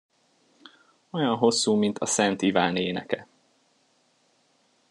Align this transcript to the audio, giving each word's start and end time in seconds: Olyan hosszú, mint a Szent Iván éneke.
Olyan 1.09 1.37
hosszú, 1.37 1.75
mint 1.75 1.99
a 1.99 2.05
Szent 2.05 2.41
Iván 2.41 2.75
éneke. 2.75 3.27